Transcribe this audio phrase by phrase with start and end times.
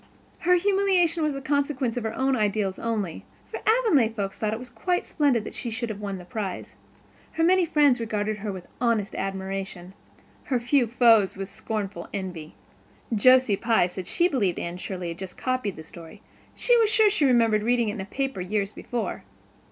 [0.39, 4.69] Her humiliation was the consequence of her own ideals only, for Avonlea folks thought it
[4.73, 6.75] quite splendid that she should have won the prize.
[7.33, 9.93] Her many friends regarded her with honest admiration;
[10.45, 12.55] her few foes with scornful envy.
[13.13, 16.23] Josie Pye said she believed Anne Shirley had just copied the story;
[16.55, 19.23] she was sure she remembered reading it in a paper years before.